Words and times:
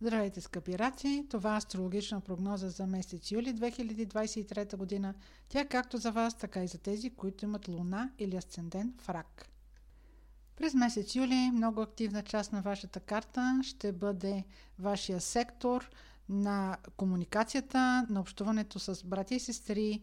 Здравейте, 0.00 0.40
скъпи 0.40 0.78
раци! 0.78 1.26
Това 1.30 1.54
е 1.54 1.56
астрологична 1.56 2.20
прогноза 2.20 2.70
за 2.70 2.86
месец 2.86 3.30
юли 3.30 3.54
2023 3.54 4.76
година. 4.76 5.14
Тя 5.48 5.60
е 5.60 5.68
както 5.68 5.98
за 5.98 6.12
вас, 6.12 6.34
така 6.34 6.64
и 6.64 6.68
за 6.68 6.78
тези, 6.78 7.10
които 7.10 7.44
имат 7.44 7.68
луна 7.68 8.10
или 8.18 8.36
асцендент 8.36 9.02
в 9.02 9.08
рак. 9.08 9.48
През 10.56 10.74
месец 10.74 11.14
юли 11.14 11.50
много 11.52 11.80
активна 11.80 12.22
част 12.22 12.52
на 12.52 12.60
вашата 12.60 13.00
карта 13.00 13.60
ще 13.62 13.92
бъде 13.92 14.44
вашия 14.78 15.20
сектор 15.20 15.90
на 16.28 16.76
комуникацията, 16.96 18.06
на 18.10 18.20
общуването 18.20 18.78
с 18.78 19.04
брати 19.04 19.34
и 19.34 19.40
сестри, 19.40 20.02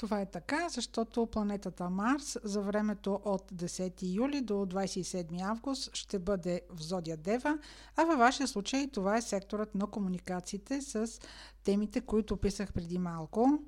това 0.00 0.20
е 0.20 0.26
така, 0.26 0.68
защото 0.68 1.26
планетата 1.26 1.90
Марс 1.90 2.38
за 2.44 2.60
времето 2.60 3.20
от 3.24 3.52
10 3.52 4.14
юли 4.14 4.40
до 4.40 4.54
27 4.54 5.40
август 5.40 5.96
ще 5.96 6.18
бъде 6.18 6.60
в 6.70 6.82
Зодия 6.82 7.16
Дева, 7.16 7.58
а 7.96 8.04
във 8.04 8.18
вашия 8.18 8.48
случай 8.48 8.88
това 8.90 9.16
е 9.16 9.22
секторът 9.22 9.74
на 9.74 9.86
комуникациите 9.86 10.80
с 10.80 11.20
темите, 11.64 12.00
които 12.00 12.34
описах 12.34 12.72
преди 12.72 12.98
малко. 12.98 13.58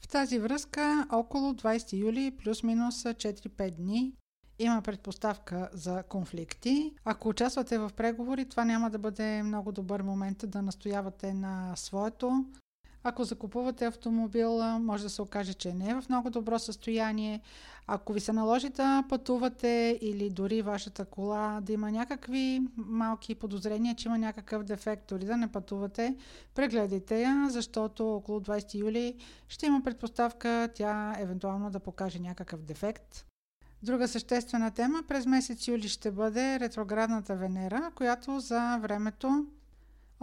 В 0.00 0.08
тази 0.08 0.38
връзка 0.38 1.06
около 1.12 1.52
20 1.52 1.98
юли 1.98 2.36
плюс-минус 2.44 3.02
4-5 3.02 3.70
дни 3.70 4.12
има 4.58 4.82
предпоставка 4.82 5.68
за 5.72 6.02
конфликти. 6.02 6.92
Ако 7.04 7.28
участвате 7.28 7.78
в 7.78 7.90
преговори, 7.96 8.48
това 8.48 8.64
няма 8.64 8.90
да 8.90 8.98
бъде 8.98 9.42
много 9.42 9.72
добър 9.72 10.02
момент 10.02 10.44
да 10.46 10.62
настоявате 10.62 11.34
на 11.34 11.72
своето, 11.76 12.44
ако 13.04 13.24
закупувате 13.24 13.86
автомобил, 13.86 14.78
може 14.78 15.02
да 15.02 15.10
се 15.10 15.22
окаже, 15.22 15.54
че 15.54 15.74
не 15.74 15.90
е 15.90 15.94
в 15.94 16.04
много 16.08 16.30
добро 16.30 16.58
състояние. 16.58 17.40
Ако 17.86 18.12
ви 18.12 18.20
се 18.20 18.32
наложи 18.32 18.68
да 18.68 19.04
пътувате 19.08 19.98
или 20.02 20.30
дори 20.30 20.62
вашата 20.62 21.04
кола 21.04 21.60
да 21.62 21.72
има 21.72 21.90
някакви 21.90 22.62
малки 22.76 23.34
подозрения, 23.34 23.94
че 23.94 24.08
има 24.08 24.18
някакъв 24.18 24.62
дефект, 24.62 25.04
дори 25.08 25.24
да 25.24 25.36
не 25.36 25.52
пътувате, 25.52 26.16
прегледайте 26.54 27.22
я, 27.22 27.46
защото 27.50 28.14
около 28.14 28.40
20 28.40 28.74
юли 28.74 29.16
ще 29.48 29.66
има 29.66 29.82
предпоставка 29.82 30.68
тя 30.74 31.14
евентуално 31.18 31.70
да 31.70 31.80
покаже 31.80 32.18
някакъв 32.18 32.62
дефект. 32.62 33.26
Друга 33.82 34.08
съществена 34.08 34.70
тема 34.70 35.02
през 35.08 35.26
месец 35.26 35.68
юли 35.68 35.88
ще 35.88 36.10
бъде 36.10 36.60
ретроградната 36.60 37.36
Венера, 37.36 37.90
която 37.94 38.40
за 38.40 38.78
времето 38.82 39.46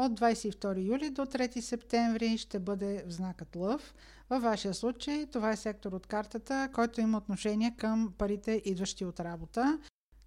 от 0.05 0.19
22 0.19 0.87
юли 0.87 1.09
до 1.09 1.25
3 1.25 1.59
септември 1.59 2.37
ще 2.37 2.59
бъде 2.59 3.03
в 3.07 3.11
знакът 3.11 3.55
Лъв. 3.55 3.93
Във 4.29 4.43
вашия 4.43 4.73
случай 4.73 5.25
това 5.25 5.51
е 5.51 5.57
сектор 5.57 5.91
от 5.91 6.07
картата, 6.07 6.69
който 6.73 7.01
има 7.01 7.17
отношение 7.17 7.75
към 7.77 8.13
парите, 8.17 8.61
идващи 8.65 9.05
от 9.05 9.19
работа. 9.19 9.79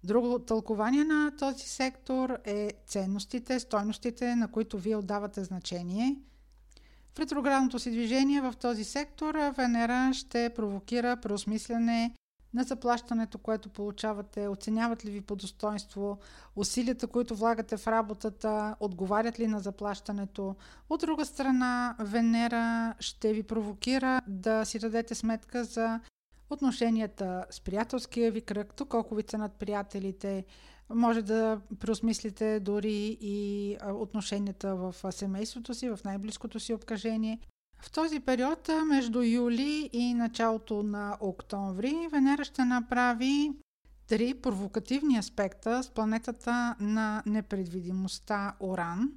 Друго 0.03 0.39
тълкование 0.39 1.03
на 1.03 1.31
този 1.39 1.63
сектор 1.63 2.37
е 2.45 2.71
ценностите, 2.87 3.59
стойностите, 3.59 4.35
на 4.35 4.47
които 4.51 4.77
вие 4.77 4.95
отдавате 4.95 5.43
значение. 5.43 6.15
В 7.15 7.19
ретроградното 7.19 7.79
си 7.79 7.91
движение 7.91 8.41
в 8.41 8.53
този 8.59 8.83
сектор 8.83 9.35
Венера 9.57 10.13
ще 10.13 10.49
провокира 10.55 11.17
преосмисляне 11.17 12.15
на 12.55 12.63
заплащането, 12.63 13.37
което 13.37 13.69
получавате, 13.69 14.47
оценяват 14.47 15.05
ли 15.05 15.11
ви 15.11 15.21
по 15.21 15.35
достоинство, 15.35 16.17
усилията, 16.55 17.07
които 17.07 17.35
влагате 17.35 17.77
в 17.77 17.87
работата, 17.87 18.75
отговарят 18.79 19.39
ли 19.39 19.47
на 19.47 19.59
заплащането. 19.59 20.55
От 20.89 21.01
друга 21.01 21.25
страна, 21.25 21.95
Венера 21.99 22.93
ще 22.99 23.33
ви 23.33 23.43
провокира 23.43 24.21
да 24.27 24.65
си 24.65 24.79
дадете 24.79 25.15
сметка 25.15 25.63
за 25.63 25.99
отношенията 26.49 27.45
с 27.49 27.61
приятелския 27.61 28.31
ви 28.31 28.41
кръг, 28.41 28.73
то 28.73 28.85
колко 28.85 29.15
ви 29.15 29.23
ценят 29.23 29.53
приятелите, 29.53 30.45
може 30.89 31.21
да 31.21 31.61
преосмислите 31.79 32.59
дори 32.59 33.17
и 33.21 33.77
отношенията 33.93 34.75
в 34.75 34.95
семейството 35.11 35.73
си, 35.73 35.89
в 35.89 35.99
най-близкото 36.05 36.59
си 36.59 36.73
обкръжение. 36.73 37.39
В 37.85 37.91
този 37.91 38.19
период, 38.19 38.69
между 38.85 39.21
юли 39.21 39.89
и 39.93 40.13
началото 40.13 40.83
на 40.83 41.17
октомври, 41.19 42.07
Венера 42.11 42.43
ще 42.43 42.65
направи 42.65 43.51
три 44.07 44.33
провокативни 44.33 45.17
аспекта 45.17 45.83
с 45.83 45.89
планетата 45.89 46.75
на 46.79 47.23
непредвидимостта 47.25 48.53
Оран. 48.59 49.11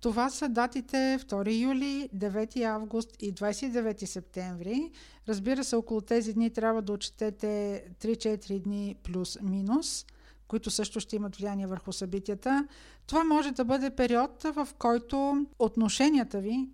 Това 0.00 0.30
са 0.30 0.48
датите 0.48 0.96
2 0.96 1.60
юли, 1.60 2.08
9 2.14 2.64
август 2.64 3.22
и 3.22 3.34
29 3.34 4.04
септември. 4.04 4.90
Разбира 5.28 5.64
се, 5.64 5.76
около 5.76 6.00
тези 6.00 6.34
дни 6.34 6.50
трябва 6.50 6.82
да 6.82 6.92
отчетете 6.92 7.84
3-4 8.00 8.62
дни 8.62 8.96
плюс-минус, 9.02 10.06
които 10.48 10.70
също 10.70 11.00
ще 11.00 11.16
имат 11.16 11.36
влияние 11.36 11.66
върху 11.66 11.92
събитията. 11.92 12.68
Това 13.06 13.24
може 13.24 13.50
да 13.50 13.64
бъде 13.64 13.90
период, 13.90 14.42
в 14.42 14.68
който 14.78 15.46
отношенията 15.58 16.40
ви 16.40 16.68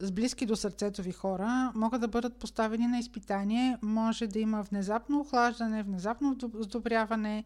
с 0.00 0.12
близки 0.12 0.46
до 0.46 0.56
сърцето 0.56 1.02
ви 1.02 1.12
хора 1.12 1.72
могат 1.74 2.00
да 2.00 2.08
бъдат 2.08 2.36
поставени 2.36 2.86
на 2.86 2.98
изпитание. 2.98 3.78
Може 3.82 4.26
да 4.26 4.38
има 4.38 4.62
внезапно 4.62 5.20
охлаждане, 5.20 5.82
внезапно 5.82 6.36
сдобряване, 6.54 7.44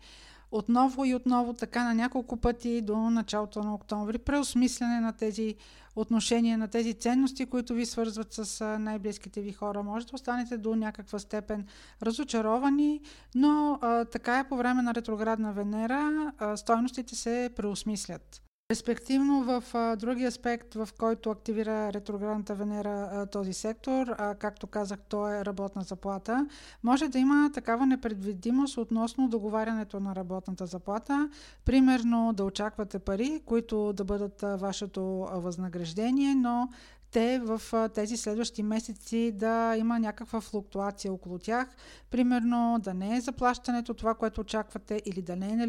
отново 0.51 1.05
и 1.05 1.15
отново, 1.15 1.53
така 1.55 1.85
на 1.85 1.95
няколко 1.95 2.37
пъти 2.37 2.83
до 2.83 2.97
началото 2.97 3.63
на 3.63 3.75
октомври, 3.75 4.19
преосмислене 4.19 5.01
на 5.01 5.13
тези 5.13 5.55
отношения, 5.97 6.59
на 6.59 6.69
тези 6.69 6.95
ценности, 6.95 7.47
които 7.47 7.75
ви 7.75 7.87
свързват 7.87 8.33
с 8.33 8.79
най-близките 8.79 9.41
ви 9.41 9.53
хора. 9.53 9.83
Може 9.83 10.07
да 10.07 10.15
останете 10.15 10.59
до 10.59 10.77
някаква 10.77 11.19
степен 11.19 11.67
разочаровани, 12.03 13.01
но 13.35 13.79
а, 13.81 14.05
така 14.05 14.39
е 14.39 14.49
по 14.49 14.57
време 14.57 14.83
на 14.83 14.95
ретроградна 14.95 15.53
Венера, 15.53 16.33
а, 16.39 16.57
стойностите 16.57 17.15
се 17.15 17.51
преосмислят. 17.57 18.43
Респективно 18.73 19.43
в 19.45 19.65
а, 19.75 19.97
други 19.97 20.25
аспект, 20.25 20.75
в 20.75 20.89
който 20.99 21.31
активира 21.31 21.93
ретроградната 21.93 22.55
Венера 22.55 23.09
а, 23.13 23.27
този 23.27 23.53
сектор, 23.53 24.07
а, 24.19 24.35
както 24.35 24.67
казах, 24.67 24.99
то 25.09 25.29
е 25.29 25.45
работна 25.45 25.83
заплата, 25.83 26.47
може 26.83 27.09
да 27.09 27.19
има 27.19 27.51
такава 27.55 27.87
непредвидимост 27.87 28.77
относно 28.77 29.29
договарянето 29.29 30.01
на 30.01 30.15
работната 30.15 30.67
заплата. 30.67 31.31
Примерно 31.65 32.33
да 32.33 32.45
очаквате 32.45 32.99
пари, 32.99 33.43
които 33.47 33.93
да 33.93 34.05
бъдат 34.05 34.43
а, 34.43 34.57
вашето 34.57 35.03
възнаграждение, 35.33 36.35
но 36.35 36.69
те 37.11 37.39
в 37.39 37.89
тези 37.95 38.17
следващи 38.17 38.63
месеци 38.63 39.33
да 39.35 39.77
има 39.77 39.99
някаква 39.99 40.41
флуктуация 40.41 41.13
около 41.13 41.39
тях. 41.39 41.69
Примерно 42.11 42.79
да 42.83 42.95
не 42.95 43.17
е 43.17 43.21
заплащането 43.21 43.95
това, 43.95 44.15
което 44.15 44.41
очаквате 44.41 45.03
или 45.07 45.23
да 45.23 45.37
не 45.37 45.53
е 45.53 45.69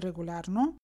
регулярно. 0.00 0.76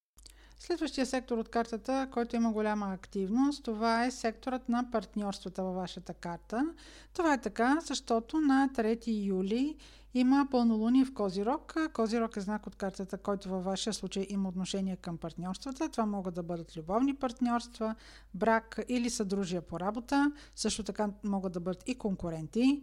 Следващия 0.59 1.07
сектор 1.07 1.39
от 1.39 1.49
картата, 1.49 2.09
който 2.13 2.37
има 2.37 2.53
голяма 2.53 2.93
активност, 2.93 3.65
това 3.65 4.05
е 4.05 4.11
секторът 4.11 4.69
на 4.69 4.91
партньорствата 4.93 5.63
във 5.63 5.75
вашата 5.75 6.15
карта. 6.15 6.67
Това 7.15 7.33
е 7.35 7.41
така, 7.41 7.79
защото 7.81 8.41
на 8.41 8.69
3 8.75 9.25
юли 9.27 9.77
има 10.15 10.49
пълнолуние 10.51 11.05
в 11.05 11.15
Козирог. 11.15 11.75
Козирог 11.93 12.37
е 12.37 12.41
знак 12.41 12.67
от 12.67 12.77
картата, 12.77 13.19
който 13.19 13.49
във 13.49 13.65
вашия 13.65 13.93
случай 13.93 14.27
има 14.31 14.49
отношение 14.49 14.97
към 14.97 15.19
партньорствата. 15.19 15.89
Това 15.89 16.07
могат 16.07 16.35
да 16.35 16.43
бъдат 16.43 16.77
любовни 16.77 17.15
партньорства, 17.15 17.95
брак 18.35 18.81
или 18.89 19.11
съдружия 19.11 19.63
по 19.63 19.81
работа. 19.81 20.33
Също 20.55 20.83
така 20.83 21.11
могат 21.25 21.53
да 21.53 21.61
бъдат 21.61 21.89
и 21.89 21.95
конкуренти. 21.95 22.83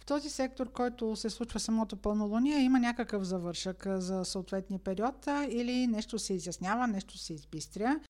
В 0.00 0.04
този 0.06 0.30
сектор, 0.30 0.72
който 0.72 1.16
се 1.16 1.30
случва 1.30 1.60
самото 1.60 1.96
пълнолуние, 1.96 2.58
има 2.58 2.78
някакъв 2.78 3.22
завършък 3.22 3.86
за 3.86 4.24
съответния 4.24 4.78
период 4.78 5.26
или 5.48 5.86
нещо 5.86 6.18
се 6.18 6.34
изяснява, 6.34 6.86
нещо 6.86 7.18
се 7.18 7.34
избистря. 7.34 8.00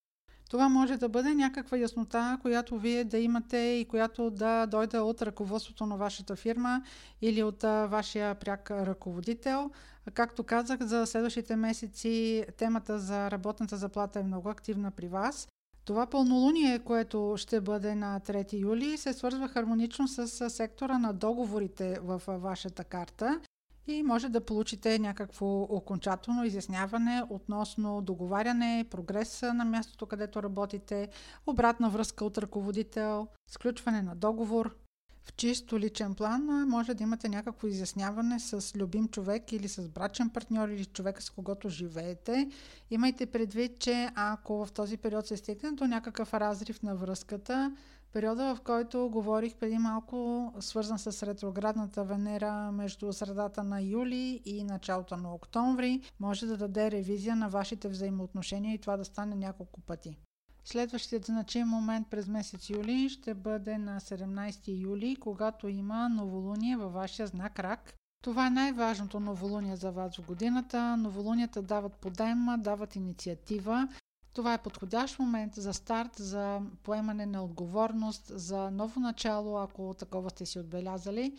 Това 0.51 0.69
може 0.69 0.97
да 0.97 1.09
бъде 1.09 1.35
някаква 1.35 1.79
яснота, 1.79 2.39
която 2.43 2.79
вие 2.79 3.05
да 3.05 3.19
имате 3.19 3.57
и 3.57 3.85
която 3.85 4.31
да 4.31 4.67
дойде 4.67 4.99
от 4.99 5.23
ръководството 5.23 5.87
на 5.87 5.97
вашата 5.97 6.37
фирма 6.37 6.83
или 7.23 7.43
от 7.43 7.63
вашия 7.63 8.35
пряк 8.35 8.71
ръководител. 8.71 9.71
Както 10.15 10.45
казах, 10.45 10.81
за 10.83 11.07
следващите 11.07 11.57
месеци 11.57 12.45
темата 12.57 12.99
за 12.99 13.31
работната 13.31 13.77
заплата 13.77 14.21
е 14.21 14.23
много 14.23 14.49
активна 14.49 14.91
при 14.91 15.09
вас 15.09 15.49
това 15.85 16.07
пълнолуние, 16.07 16.79
което 16.79 17.35
ще 17.37 17.61
бъде 17.61 17.95
на 17.95 18.21
3 18.21 18.61
юли, 18.61 18.99
се 18.99 19.13
свързва 19.13 19.49
хармонично 19.49 20.09
с 20.09 20.51
сектора 20.51 20.99
на 20.99 21.13
договорите 21.13 21.99
в 22.03 22.23
вашата 22.27 22.85
карта 22.85 23.41
и 23.87 24.03
може 24.03 24.29
да 24.29 24.41
получите 24.41 24.99
някакво 24.99 25.63
окончателно 25.63 26.45
изясняване 26.45 27.23
относно 27.31 28.03
договаряне, 28.03 28.87
прогрес 28.91 29.43
на 29.43 29.65
мястото, 29.65 30.07
където 30.07 30.43
работите, 30.43 31.09
обратна 31.47 31.91
връзка 31.91 32.25
от 32.25 32.39
ръководител, 32.39 33.29
сключване 33.47 34.03
на 34.03 34.17
договор. 34.17 34.77
В 35.23 35.33
чисто 35.37 35.79
личен 35.79 36.15
план 36.15 36.69
може 36.69 36.95
да 36.95 37.03
имате 37.03 37.29
някакво 37.29 37.67
изясняване 37.67 38.41
с 38.41 38.77
любим 38.77 39.09
човек 39.09 39.53
или 39.53 39.69
с 39.69 39.89
брачен 39.89 40.31
партньор 40.31 40.69
или 40.69 40.85
човека 40.85 41.23
с 41.23 41.31
когото 41.31 41.69
живеете. 41.69 42.51
Имайте 42.91 43.27
предвид, 43.27 43.79
че 43.79 44.11
ако 44.15 44.67
в 44.67 44.73
този 44.73 44.97
период 44.97 45.27
се 45.27 45.37
стигне 45.37 45.73
до 45.73 45.87
някакъв 45.87 46.35
разрив 46.35 46.83
на 46.83 46.97
връзката, 46.97 47.77
периода 48.13 48.55
в 48.55 48.61
който 48.61 49.09
говорих 49.09 49.55
преди 49.55 49.79
малко, 49.79 50.53
свързан 50.61 50.99
с 50.99 51.27
ретроградната 51.27 52.05
Венера 52.05 52.73
между 52.73 53.13
средата 53.13 53.63
на 53.65 53.83
юли 53.83 54.41
и 54.45 54.65
началото 54.65 55.17
на 55.17 55.35
октомври, 55.35 56.01
може 56.21 56.47
да 56.47 56.57
даде 56.57 56.91
ревизия 56.91 57.37
на 57.37 57.49
вашите 57.49 57.89
взаимоотношения 57.89 58.75
и 58.75 58.79
това 58.79 58.97
да 58.97 59.05
стане 59.05 59.35
няколко 59.35 59.81
пъти. 59.81 60.19
Следващият 60.65 61.25
значим 61.25 61.69
момент 61.69 62.07
през 62.11 62.29
месец 62.29 62.71
юли 62.71 63.09
ще 63.09 63.35
бъде 63.35 63.79
на 63.79 64.01
17 64.01 64.83
юли, 64.83 65.17
когато 65.17 65.69
има 65.69 66.09
новолуние 66.09 66.77
във 66.77 66.93
вашия 66.93 67.27
знак 67.27 67.59
Рак. 67.59 67.95
Това 68.25 68.47
е 68.47 68.51
най-важното 68.51 69.21
новолуние 69.21 69.77
за 69.77 69.91
вас 69.91 70.17
в 70.17 70.27
годината. 70.27 70.97
Новолунията 70.97 71.63
дават 71.63 71.97
подем, 71.97 72.47
дават 72.59 72.97
инициатива. 72.97 73.89
Това 74.35 74.55
е 74.55 74.63
подходящ 74.63 75.19
момент 75.19 75.55
за 75.55 75.73
старт, 75.73 76.11
за 76.17 76.61
поемане 76.83 77.27
на 77.27 77.45
отговорност, 77.45 78.33
за 78.35 78.71
ново 78.71 79.01
начало, 79.01 79.59
ако 79.59 79.95
такова 79.95 80.31
сте 80.31 80.47
си 80.47 80.59
отбелязали. 80.59 81.37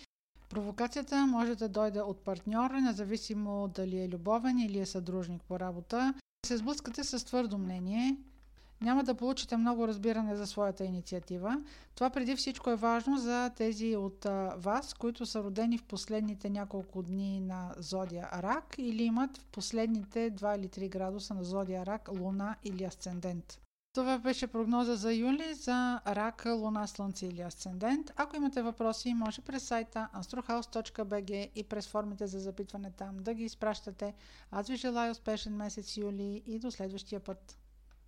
Провокацията 0.50 1.28
може 1.28 1.56
да 1.56 1.70
дойде 1.70 2.02
от 2.02 2.24
партньора, 2.24 2.82
независимо 2.82 3.68
дали 3.68 4.02
е 4.02 4.10
любовен 4.10 4.60
или 4.60 4.80
е 4.80 4.86
съдружник 4.86 5.44
по 5.44 5.60
работа. 5.60 6.14
Се 6.46 6.58
сблъскате 6.58 7.04
с 7.04 7.26
твърдо 7.26 7.58
мнение, 7.58 8.18
няма 8.82 9.04
да 9.04 9.16
получите 9.16 9.58
много 9.58 9.88
разбиране 9.88 10.36
за 10.36 10.48
своята 10.48 10.86
инициатива. 10.86 11.62
Това 11.96 12.10
преди 12.10 12.36
всичко 12.36 12.70
е 12.70 12.76
важно 12.76 13.18
за 13.18 13.52
тези 13.58 13.96
от 13.96 14.26
вас, 14.56 14.94
които 14.94 15.26
са 15.26 15.44
родени 15.44 15.78
в 15.78 15.84
последните 15.84 16.50
няколко 16.50 17.04
дни 17.04 17.40
на 17.40 17.74
зодия 17.78 18.30
Рак 18.34 18.76
или 18.78 19.04
имат 19.04 19.38
в 19.38 19.46
последните 19.46 20.32
2 20.32 20.58
или 20.58 20.68
3 20.68 20.90
градуса 20.90 21.34
на 21.34 21.44
зодия 21.44 21.86
Рак, 21.86 22.10
Луна 22.20 22.56
или 22.64 22.84
Асцендент. 22.84 23.62
Това 23.94 24.18
беше 24.20 24.48
прогноза 24.48 24.96
за 24.96 25.14
юли 25.14 25.54
за 25.54 26.02
Рак, 26.08 26.46
Луна, 26.46 26.88
Слънце 26.88 27.26
или 27.26 27.42
Асцендент. 27.42 28.12
Ако 28.16 28.36
имате 28.36 28.62
въпроси, 28.62 29.14
може 29.14 29.42
през 29.42 29.64
сайта 29.64 30.10
astrohouse.bg 30.16 31.50
и 31.56 31.64
през 31.64 31.88
формите 31.88 32.28
за 32.28 32.40
запитване 32.40 32.92
там 32.92 33.18
да 33.18 33.34
ги 33.34 33.44
изпращате. 33.44 34.14
Аз 34.52 34.68
ви 34.68 34.76
желая 34.76 35.12
успешен 35.12 35.56
месец 35.56 35.98
юли 35.98 36.44
и 36.46 36.60
до 36.60 36.72
следващия 36.72 37.20
път. 37.20 37.61